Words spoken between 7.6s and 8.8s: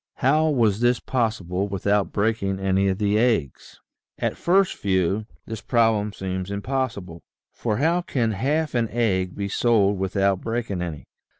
how can half